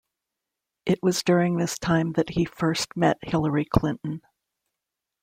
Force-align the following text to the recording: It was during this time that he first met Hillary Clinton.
It 0.87 0.97
was 1.03 1.21
during 1.21 1.57
this 1.57 1.77
time 1.77 2.13
that 2.13 2.31
he 2.31 2.43
first 2.43 2.87
met 2.97 3.19
Hillary 3.21 3.65
Clinton. 3.65 4.23